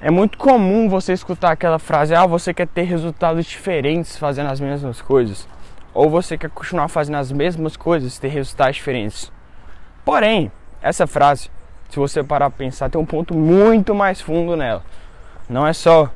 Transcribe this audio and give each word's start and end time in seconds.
É 0.00 0.12
muito 0.12 0.38
comum 0.38 0.88
você 0.88 1.12
escutar 1.12 1.50
aquela 1.50 1.78
frase: 1.78 2.14
ah, 2.14 2.26
você 2.26 2.54
quer 2.54 2.68
ter 2.68 2.82
resultados 2.82 3.44
diferentes 3.46 4.16
fazendo 4.16 4.48
as 4.48 4.60
mesmas 4.60 5.02
coisas. 5.02 5.48
Ou 5.92 6.08
você 6.08 6.38
quer 6.38 6.50
continuar 6.50 6.86
fazendo 6.88 7.16
as 7.16 7.32
mesmas 7.32 7.76
coisas 7.76 8.18
ter 8.18 8.28
resultados 8.28 8.76
diferentes. 8.76 9.32
Porém, 10.04 10.52
essa 10.80 11.06
frase, 11.06 11.50
se 11.88 11.96
você 11.96 12.22
parar 12.22 12.48
para 12.50 12.58
pensar, 12.58 12.88
tem 12.88 13.00
um 13.00 13.04
ponto 13.04 13.34
muito 13.34 13.92
mais 13.92 14.20
fundo 14.20 14.56
nela. 14.56 14.84
Não 15.48 15.66
é 15.66 15.72
só 15.72 16.08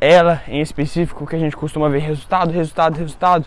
ela 0.00 0.42
em 0.48 0.60
específico 0.60 1.26
que 1.26 1.36
a 1.36 1.38
gente 1.38 1.56
costuma 1.56 1.88
ver 1.88 2.00
resultado, 2.00 2.50
resultado, 2.50 2.98
resultado. 2.98 3.46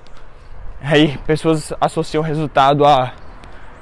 Aí 0.81 1.17
pessoas 1.27 1.73
associam 1.81 2.23
resultado 2.23 2.85
a 2.85 3.13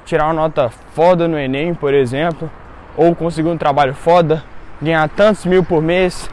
tirar 0.04 0.24
uma 0.24 0.34
nota 0.34 0.68
foda 0.68 1.28
no 1.28 1.38
Enem, 1.38 1.74
por 1.74 1.94
exemplo, 1.94 2.50
ou 2.96 3.14
conseguir 3.14 3.48
um 3.48 3.56
trabalho 3.56 3.94
foda, 3.94 4.42
ganhar 4.80 5.08
tantos 5.08 5.44
mil 5.44 5.64
por 5.64 5.82
mês. 5.82 6.28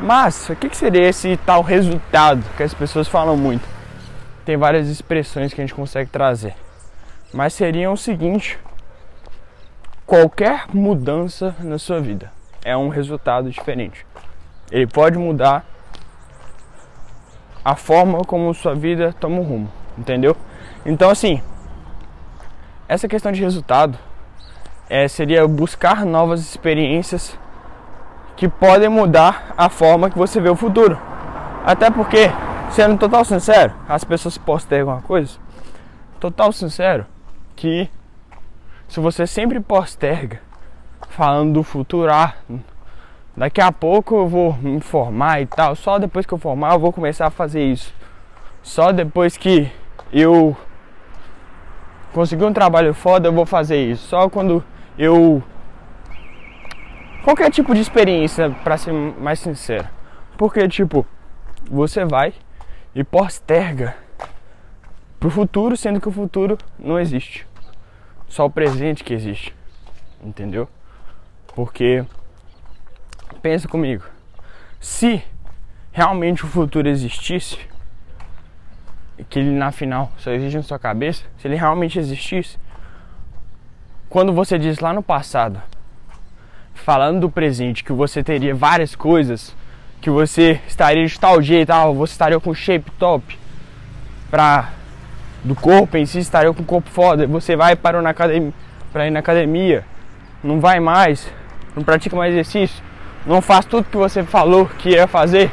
Mas 0.00 0.48
o 0.48 0.56
que, 0.56 0.74
seria 0.76 1.08
esse 1.08 1.36
tal 1.38 1.62
resultado 1.62 2.44
que 2.56 2.62
as 2.62 2.72
pessoas 2.72 3.08
falam 3.08 3.36
muito? 3.36 3.66
Tem 4.44 4.56
várias 4.56 4.88
expressões 4.88 5.52
que 5.52 5.60
a 5.60 5.64
gente 5.64 5.74
consegue 5.74 6.10
trazer. 6.10 6.54
Mas 7.32 7.52
seria 7.52 7.90
o 7.90 7.96
seguinte: 7.96 8.58
qualquer 10.06 10.66
mudança 10.72 11.54
na 11.60 11.78
sua 11.78 12.00
vida 12.00 12.32
é 12.64 12.76
um 12.76 12.88
resultado 12.88 13.50
diferente. 13.50 14.06
Ele 14.70 14.86
pode 14.86 15.18
mudar 15.18 15.64
a 17.64 17.74
forma 17.74 18.24
como 18.24 18.54
sua 18.54 18.74
vida 18.74 19.14
toma 19.18 19.40
um 19.40 19.42
rumo, 19.42 19.72
entendeu? 19.96 20.36
Então 20.86 21.10
assim, 21.10 21.42
essa 22.88 23.08
questão 23.08 23.32
de 23.32 23.42
resultado 23.42 23.98
é, 24.88 25.06
seria 25.08 25.46
buscar 25.46 26.06
novas 26.06 26.40
experiências 26.40 27.36
que 28.38 28.48
podem 28.48 28.88
mudar 28.88 29.52
a 29.56 29.68
forma 29.68 30.08
que 30.08 30.16
você 30.16 30.40
vê 30.40 30.48
o 30.48 30.54
futuro. 30.54 30.96
Até 31.64 31.90
porque, 31.90 32.30
sendo 32.70 32.96
total 32.96 33.24
sincero, 33.24 33.74
as 33.88 34.04
pessoas 34.04 34.38
postergam 34.38 34.94
uma 34.94 35.02
coisa, 35.02 35.38
total 36.20 36.52
sincero, 36.52 37.04
que 37.56 37.90
se 38.86 39.00
você 39.00 39.26
sempre 39.26 39.58
posterga 39.58 40.40
falando 41.10 41.52
do 41.52 41.62
futuro, 41.64 42.12
ah, 42.12 42.32
daqui 43.36 43.60
a 43.60 43.72
pouco 43.72 44.14
eu 44.14 44.28
vou 44.28 44.52
me 44.54 44.80
formar 44.80 45.42
e 45.42 45.46
tal, 45.46 45.74
só 45.74 45.98
depois 45.98 46.24
que 46.24 46.32
eu 46.32 46.38
formar 46.38 46.74
eu 46.74 46.78
vou 46.78 46.92
começar 46.92 47.26
a 47.26 47.30
fazer 47.30 47.64
isso. 47.64 47.92
Só 48.62 48.92
depois 48.92 49.36
que 49.36 49.68
eu 50.12 50.56
conseguir 52.12 52.44
um 52.44 52.52
trabalho 52.52 52.94
foda, 52.94 53.26
eu 53.26 53.32
vou 53.32 53.44
fazer 53.44 53.82
isso. 53.84 54.06
Só 54.06 54.28
quando 54.28 54.62
eu. 54.96 55.42
Qualquer 57.22 57.50
tipo 57.50 57.74
de 57.74 57.80
experiência, 57.80 58.50
para 58.50 58.76
ser 58.76 58.92
mais 58.92 59.40
sincero. 59.40 59.88
Porque, 60.36 60.66
tipo, 60.68 61.06
você 61.70 62.04
vai 62.04 62.32
e 62.94 63.04
posterga 63.04 63.96
pro 65.18 65.30
futuro, 65.30 65.76
sendo 65.76 66.00
que 66.00 66.08
o 66.08 66.12
futuro 66.12 66.56
não 66.78 66.98
existe. 66.98 67.46
Só 68.28 68.46
o 68.46 68.50
presente 68.50 69.04
que 69.04 69.12
existe. 69.12 69.54
Entendeu? 70.22 70.68
Porque. 71.54 72.04
Pensa 73.42 73.68
comigo. 73.68 74.04
Se 74.80 75.22
realmente 75.92 76.44
o 76.44 76.48
futuro 76.48 76.88
existisse, 76.88 77.58
que 79.28 79.38
ele 79.38 79.50
na 79.50 79.72
final 79.72 80.12
só 80.16 80.30
existe 80.30 80.56
na 80.56 80.62
sua 80.62 80.78
cabeça, 80.78 81.24
se 81.38 81.48
ele 81.48 81.56
realmente 81.56 81.98
existisse, 81.98 82.58
quando 84.08 84.32
você 84.32 84.58
diz 84.58 84.78
lá 84.78 84.92
no 84.92 85.02
passado, 85.02 85.60
falando 86.78 87.20
do 87.20 87.30
presente, 87.30 87.84
que 87.84 87.92
você 87.92 88.22
teria 88.22 88.54
várias 88.54 88.94
coisas, 88.94 89.54
que 90.00 90.10
você 90.10 90.60
estaria 90.66 91.06
de 91.06 91.18
tal 91.18 91.42
jeito, 91.42 91.70
ah, 91.70 91.86
você 91.86 92.12
estaria 92.12 92.38
com 92.40 92.54
shape 92.54 92.90
top, 92.92 93.38
pra, 94.30 94.70
do 95.42 95.54
corpo 95.54 95.96
em 95.96 96.06
si, 96.06 96.18
estaria 96.18 96.52
com 96.52 96.62
o 96.62 96.66
corpo 96.66 96.88
foda, 96.90 97.26
você 97.26 97.56
vai 97.56 97.76
para, 97.76 98.00
na 98.00 98.10
academia, 98.10 98.52
para 98.92 99.06
ir 99.06 99.10
na 99.10 99.20
academia, 99.20 99.84
não 100.42 100.60
vai 100.60 100.80
mais, 100.80 101.32
não 101.74 101.82
pratica 101.82 102.16
mais 102.16 102.32
exercício, 102.32 102.82
não 103.26 103.42
faz 103.42 103.64
tudo 103.64 103.84
que 103.90 103.96
você 103.96 104.22
falou 104.22 104.66
que 104.78 104.90
ia 104.90 105.06
fazer, 105.06 105.50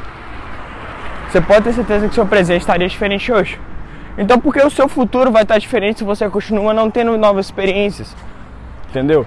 você 1.28 1.40
pode 1.40 1.64
ter 1.64 1.72
certeza 1.72 2.08
que 2.08 2.14
seu 2.14 2.26
presente 2.26 2.60
estaria 2.60 2.88
diferente 2.88 3.30
hoje. 3.32 3.60
Então, 4.16 4.40
por 4.40 4.54
que 4.54 4.64
o 4.64 4.70
seu 4.70 4.88
futuro 4.88 5.30
vai 5.30 5.42
estar 5.42 5.58
diferente 5.58 5.98
se 5.98 6.04
você 6.04 6.28
continua 6.30 6.72
não 6.72 6.90
tendo 6.90 7.18
novas 7.18 7.46
experiências? 7.46 8.16
Entendeu? 8.88 9.26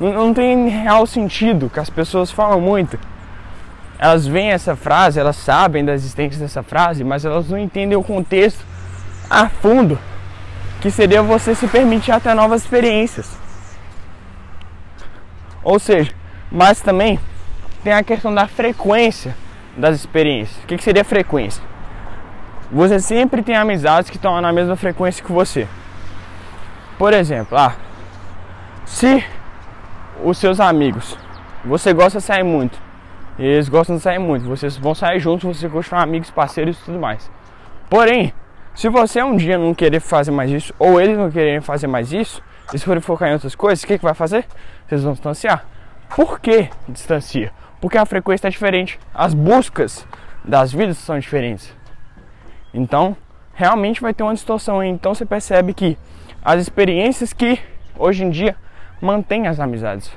Não, 0.00 0.12
não 0.12 0.34
tem 0.34 0.68
real 0.68 1.06
sentido 1.06 1.70
que 1.70 1.80
as 1.80 1.90
pessoas 1.90 2.30
falam 2.30 2.60
muito. 2.60 2.98
Elas 3.98 4.26
veem 4.26 4.50
essa 4.50 4.74
frase, 4.74 5.20
elas 5.20 5.36
sabem 5.36 5.84
da 5.84 5.92
existência 5.92 6.40
dessa 6.40 6.62
frase, 6.62 7.04
mas 7.04 7.24
elas 7.24 7.48
não 7.48 7.58
entendem 7.58 7.96
o 7.96 8.02
contexto 8.02 8.64
a 9.30 9.48
fundo, 9.48 9.98
que 10.80 10.90
seria 10.90 11.22
você 11.22 11.54
se 11.54 11.68
permitir 11.68 12.10
até 12.10 12.34
novas 12.34 12.62
experiências. 12.62 13.38
Ou 15.62 15.78
seja, 15.78 16.12
mas 16.50 16.80
também 16.80 17.18
tem 17.84 17.92
a 17.92 18.02
questão 18.02 18.34
da 18.34 18.46
frequência 18.48 19.36
das 19.76 19.96
experiências. 19.96 20.62
O 20.64 20.66
que, 20.66 20.76
que 20.76 20.82
seria 20.82 21.04
frequência? 21.04 21.62
Você 22.70 22.98
sempre 23.00 23.42
tem 23.42 23.54
amizades 23.54 24.10
que 24.10 24.16
estão 24.16 24.40
na 24.40 24.52
mesma 24.52 24.76
frequência 24.76 25.24
que 25.24 25.30
você. 25.30 25.68
Por 26.98 27.12
exemplo, 27.12 27.56
ah, 27.56 27.74
se 28.84 29.24
os 30.24 30.38
seus 30.38 30.60
amigos, 30.60 31.16
você 31.64 31.92
gosta 31.92 32.18
de 32.18 32.24
sair 32.24 32.42
muito, 32.42 32.78
eles 33.38 33.68
gostam 33.68 33.96
de 33.96 34.02
sair 34.02 34.18
muito, 34.18 34.44
vocês 34.46 34.76
vão 34.76 34.94
sair 34.94 35.18
juntos, 35.18 35.56
vocês 35.56 35.70
continuam 35.70 36.02
amigos, 36.02 36.30
parceiros 36.30 36.78
e 36.80 36.84
tudo 36.84 36.98
mais. 36.98 37.30
Porém, 37.88 38.32
se 38.74 38.88
você 38.88 39.22
um 39.22 39.36
dia 39.36 39.58
não 39.58 39.74
querer 39.74 40.00
fazer 40.00 40.30
mais 40.30 40.50
isso, 40.50 40.74
ou 40.78 41.00
eles 41.00 41.16
não 41.16 41.30
quererem 41.30 41.60
fazer 41.60 41.86
mais 41.86 42.12
isso, 42.12 42.42
e 42.72 42.78
se 42.78 42.84
forem 42.84 43.00
focar 43.00 43.28
em 43.28 43.32
outras 43.32 43.54
coisas, 43.54 43.82
o 43.82 43.86
que, 43.86 43.98
que 43.98 44.04
vai 44.04 44.14
fazer? 44.14 44.46
Vocês 44.88 45.02
vão 45.02 45.12
distanciar. 45.12 45.64
Por 46.14 46.40
que 46.40 46.68
distancia? 46.88 47.52
Porque 47.80 47.98
a 47.98 48.06
frequência 48.06 48.46
é 48.46 48.50
diferente, 48.50 48.98
as 49.14 49.34
buscas 49.34 50.06
das 50.44 50.72
vidas 50.72 50.98
são 50.98 51.18
diferentes. 51.18 51.74
Então, 52.72 53.16
realmente 53.54 54.00
vai 54.00 54.14
ter 54.14 54.22
uma 54.22 54.34
distorção. 54.34 54.82
Então 54.82 55.14
você 55.14 55.24
percebe 55.24 55.74
que 55.74 55.96
as 56.44 56.60
experiências 56.60 57.32
que 57.32 57.58
hoje 57.98 58.24
em 58.24 58.30
dia 58.30 58.56
mantêm 59.02 59.48
as 59.48 59.58
amizades, 59.58 60.12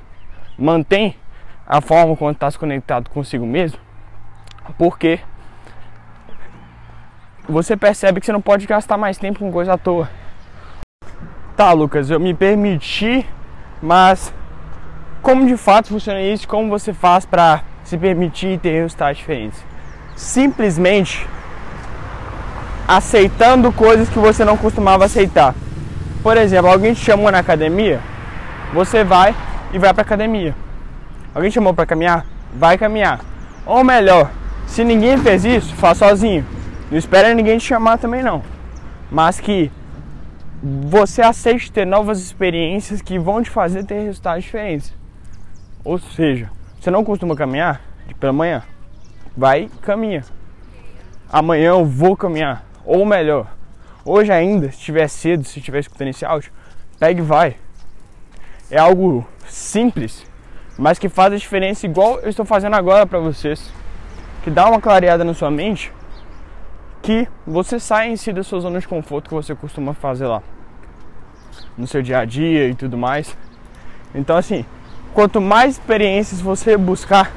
mantém 0.55 1.15
a 1.65 1.81
forma 1.81 2.15
como 2.15 2.29
está 2.29 2.51
se 2.51 2.59
conectado 2.59 3.09
consigo 3.09 3.43
mesmo, 3.43 3.79
porque 4.77 5.19
você 7.49 7.75
percebe 7.75 8.19
que 8.19 8.27
você 8.27 8.31
não 8.31 8.41
pode 8.41 8.67
gastar 8.67 8.95
mais 8.95 9.17
tempo 9.17 9.39
com 9.39 9.51
coisa 9.51 9.73
à 9.73 9.77
toa. 9.77 10.07
Tá, 11.57 11.71
Lucas, 11.73 12.11
eu 12.11 12.19
me 12.19 12.35
permiti, 12.35 13.27
mas 13.81 14.31
como 15.19 15.47
de 15.47 15.57
fato 15.57 15.87
funciona 15.87 16.21
isso, 16.21 16.47
como 16.47 16.69
você 16.69 16.93
faz 16.93 17.25
para 17.25 17.63
se 17.83 17.97
permitir 17.97 18.59
ter 18.59 18.81
resultados 18.81 19.17
diferentes. 19.17 19.65
Simplesmente 20.15 21.27
aceitando 22.87 23.71
coisas 23.71 24.07
que 24.09 24.19
você 24.19 24.45
não 24.45 24.55
costumava 24.55 25.05
aceitar. 25.05 25.55
Por 26.21 26.37
exemplo, 26.37 26.69
alguém 26.69 26.93
te 26.93 27.03
chamou 27.03 27.31
na 27.31 27.39
academia, 27.39 27.99
você 28.73 29.03
vai 29.03 29.35
e 29.73 29.79
vai 29.79 29.93
para 29.93 30.01
academia. 30.01 30.55
Alguém 31.33 31.51
chamou 31.51 31.73
para 31.73 31.85
caminhar, 31.85 32.25
vai 32.53 32.77
caminhar. 32.77 33.19
Ou 33.65 33.83
melhor, 33.83 34.31
se 34.67 34.83
ninguém 34.83 35.17
fez 35.17 35.43
isso, 35.43 35.75
faz 35.75 35.97
sozinho. 35.97 36.45
Não 36.89 36.97
espera 36.97 37.33
ninguém 37.33 37.57
te 37.57 37.65
chamar 37.65 37.97
também 37.97 38.21
não. 38.21 38.43
Mas 39.11 39.39
que 39.39 39.71
você 40.61 41.21
aceite 41.21 41.71
ter 41.71 41.85
novas 41.85 42.19
experiências 42.19 43.01
que 43.01 43.19
vão 43.19 43.41
te 43.43 43.49
fazer 43.49 43.83
ter 43.83 44.01
resultados 44.01 44.43
diferentes. 44.43 44.93
Ou 45.83 45.99
seja, 45.99 46.49
você 46.79 46.89
não 46.89 47.03
costuma 47.03 47.35
caminhar 47.35 47.81
pela 48.19 48.33
manhã? 48.33 48.63
Vai 49.35 49.69
caminha. 49.81 50.23
Amanhã 51.29 51.69
eu 51.69 51.85
vou 51.85 52.15
caminhar. 52.15 52.65
Ou 52.85 53.05
melhor, 53.05 53.47
hoje 54.03 54.31
ainda, 54.31 54.71
se 54.71 54.77
estiver 54.77 55.07
cedo, 55.07 55.43
se 55.43 55.59
estiver 55.59 55.79
escutando 55.79 56.07
esse 56.07 56.23
áudio, 56.23 56.51
pegue 56.99 57.19
e 57.19 57.23
vai. 57.23 57.55
É 58.69 58.79
algo 58.79 59.25
simples, 59.47 60.25
mas 60.77 60.97
que 60.97 61.07
faz 61.07 61.33
a 61.33 61.37
diferença 61.37 61.85
igual 61.85 62.19
eu 62.19 62.29
estou 62.29 62.45
fazendo 62.45 62.75
agora 62.75 63.05
para 63.05 63.19
vocês. 63.19 63.71
Que 64.43 64.49
dá 64.49 64.67
uma 64.67 64.81
clareada 64.81 65.23
na 65.23 65.33
sua 65.33 65.51
mente 65.51 65.91
que 67.01 67.27
você 67.45 67.79
sai 67.79 68.09
em 68.09 68.15
si 68.15 68.33
da 68.33 68.43
sua 68.43 68.59
zona 68.59 68.79
de 68.79 68.87
conforto 68.87 69.29
que 69.29 69.35
você 69.35 69.53
costuma 69.53 69.93
fazer 69.93 70.25
lá. 70.25 70.41
No 71.77 71.85
seu 71.85 72.01
dia 72.01 72.19
a 72.19 72.25
dia 72.25 72.67
e 72.67 72.73
tudo 72.73 72.97
mais. 72.97 73.37
Então 74.13 74.35
assim, 74.35 74.65
quanto 75.13 75.39
mais 75.39 75.73
experiências 75.73 76.41
você 76.41 76.75
buscar 76.75 77.31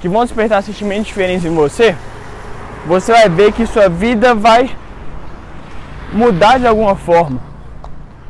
que 0.00 0.08
vão 0.08 0.24
despertar 0.24 0.62
sentimentos 0.62 1.06
diferentes 1.06 1.44
em 1.44 1.54
você, 1.54 1.96
você 2.86 3.12
vai 3.12 3.28
ver 3.28 3.52
que 3.52 3.66
sua 3.66 3.88
vida 3.88 4.34
vai 4.34 4.74
mudar 6.12 6.58
de 6.58 6.66
alguma 6.66 6.96
forma. 6.96 7.40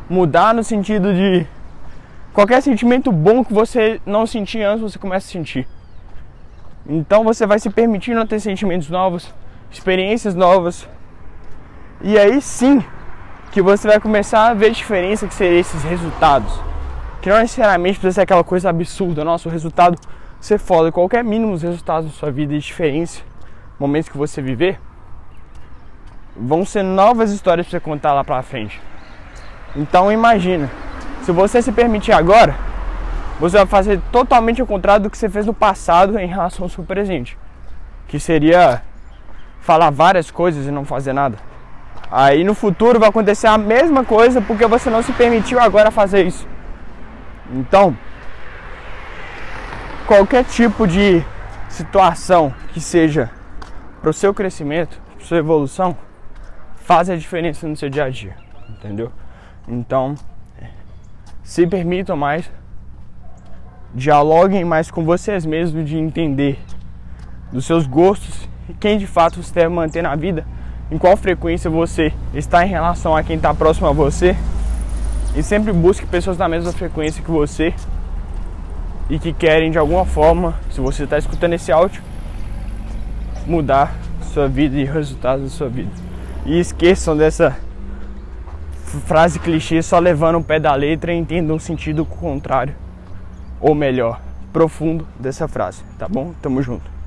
Mudar 0.09 0.55
no 0.55 0.63
sentido 0.63 1.13
de 1.13 1.47
qualquer 2.32 2.61
sentimento 2.62 3.11
bom 3.11 3.44
que 3.44 3.53
você 3.53 4.00
não 4.06 4.27
sentia 4.27 4.71
antes, 4.71 4.82
você 4.82 4.99
começa 4.99 5.29
a 5.29 5.31
sentir. 5.31 5.67
Então 6.87 7.23
você 7.25 7.47
vai 7.47 7.59
se 7.59 7.71
permitindo 7.71 8.25
ter 8.27 8.41
sentimentos 8.41 8.88
novos, 8.88 9.32
experiências 9.71 10.35
novas. 10.35 10.88
E 12.00 12.19
aí 12.19 12.41
sim 12.41 12.82
que 13.53 13.61
você 13.61 13.87
vai 13.87 14.00
começar 14.00 14.49
a 14.49 14.55
ver 14.55 14.67
a 14.67 14.71
diferença 14.71 15.27
que 15.27 15.35
seriam 15.35 15.61
esses 15.61 15.82
resultados. 15.82 16.53
Que 17.21 17.29
não 17.29 17.38
necessariamente 17.38 17.99
precisa 17.99 18.15
ser 18.15 18.21
aquela 18.23 18.44
coisa 18.44 18.71
absurda, 18.71 19.25
nossa, 19.25 19.49
o 19.49 19.53
resultado 19.53 19.99
ser 20.41 20.59
foda. 20.59 20.91
Qualquer 20.91 21.23
mínimo 21.23 21.56
resultados 21.56 22.11
na 22.11 22.17
sua 22.17 22.31
vida 22.31 22.55
de 22.55 22.61
diferença, 22.61 23.21
momentos 23.79 24.09
que 24.09 24.17
você 24.17 24.41
viver, 24.41 24.81
vão 26.35 26.65
ser 26.65 26.82
novas 26.82 27.31
histórias 27.31 27.67
para 27.67 27.79
você 27.79 27.85
contar 27.85 28.15
lá 28.15 28.25
pra 28.25 28.43
frente. 28.43 28.81
Então 29.77 30.11
imagina, 30.11 30.71
se 31.31 31.32
você 31.32 31.62
se 31.62 31.71
permitir 31.71 32.11
agora, 32.11 32.56
você 33.38 33.56
vai 33.59 33.67
fazer 33.67 34.00
totalmente 34.11 34.61
o 34.61 34.67
contrário 34.67 35.05
do 35.05 35.11
que 35.11 35.17
você 35.17 35.29
fez 35.29 35.47
no 35.47 35.55
passado 35.55 36.19
em 36.19 36.27
relação 36.27 36.65
ao 36.65 36.69
seu 36.69 36.82
presente. 36.82 37.38
Que 38.09 38.19
seria 38.19 38.82
falar 39.61 39.91
várias 39.91 40.29
coisas 40.29 40.67
e 40.67 40.73
não 40.73 40.85
fazer 40.85 41.12
nada. 41.12 41.38
Aí 42.11 42.43
no 42.43 42.53
futuro 42.53 42.99
vai 42.99 43.09
acontecer 43.09 43.47
a 43.47 43.56
mesma 43.56 44.05
coisa 44.05 44.41
porque 44.41 44.67
você 44.67 44.91
não 44.91 45.03
se 45.03 45.12
permitiu 45.12 45.61
agora 45.61 45.93
fazer 45.93 46.27
isso. 46.27 46.49
Então, 47.53 47.97
qualquer 50.09 50.44
tipo 50.44 50.85
de 50.85 51.23
situação 51.69 52.53
que 52.73 52.81
seja 52.81 53.31
para 54.00 54.11
o 54.11 54.12
seu 54.12 54.35
crescimento, 54.35 55.00
para 55.17 55.25
sua 55.25 55.38
evolução, 55.38 55.97
faz 56.75 57.09
a 57.09 57.15
diferença 57.15 57.69
no 57.69 57.77
seu 57.77 57.88
dia 57.88 58.05
a 58.05 58.11
dia, 58.11 58.37
entendeu? 58.69 59.12
Então, 59.69 60.17
se 61.50 61.67
permitam 61.67 62.17
mais, 62.17 62.49
dialoguem 63.93 64.64
mais 64.64 64.88
com 64.88 65.05
vocês 65.05 65.44
mesmos 65.44 65.85
de 65.85 65.99
entender 65.99 66.61
dos 67.50 67.67
seus 67.67 67.88
gostos 67.88 68.49
e 68.69 68.75
quem 68.75 68.97
de 68.97 69.06
fato 69.08 69.43
você 69.43 69.52
deve 69.52 69.69
manter 69.69 70.00
na 70.00 70.14
vida, 70.14 70.47
em 70.93 70.97
qual 70.97 71.17
frequência 71.17 71.69
você 71.69 72.12
está 72.32 72.64
em 72.64 72.69
relação 72.69 73.17
a 73.17 73.25
quem 73.25 73.35
está 73.35 73.52
próximo 73.52 73.88
a 73.88 73.93
você. 73.93 74.37
E 75.35 75.43
sempre 75.43 75.73
busque 75.73 76.06
pessoas 76.06 76.38
na 76.38 76.49
mesma 76.49 76.70
frequência 76.70 77.20
que 77.20 77.32
você 77.32 77.75
e 79.08 79.19
que 79.19 79.32
querem 79.32 79.73
de 79.73 79.79
alguma 79.79 80.05
forma, 80.05 80.55
se 80.70 80.81
você 80.81 81.03
está 81.03 81.19
escutando 81.19 81.55
esse 81.55 81.73
áudio, 81.73 82.00
mudar 83.44 83.93
sua 84.32 84.46
vida 84.46 84.76
e 84.76 84.85
resultados 84.85 85.43
da 85.46 85.50
sua 85.50 85.69
vida. 85.69 85.91
E 86.46 86.61
esqueçam 86.61 87.17
dessa 87.17 87.56
frase 88.99 89.39
clichê 89.39 89.83
só 89.83 89.99
levando 89.99 90.39
o 90.39 90.45
pé 90.45 90.59
da 90.59 90.75
letra 90.75 91.13
e 91.13 91.17
entendam 91.17 91.57
o 91.57 91.61
sentido 91.61 92.05
contrário, 92.05 92.75
ou 93.61 93.75
melhor, 93.75 94.21
profundo 94.53 95.07
dessa 95.19 95.47
frase, 95.47 95.83
tá 95.99 96.09
bom? 96.09 96.35
Tamo 96.43 96.61
junto. 96.63 97.00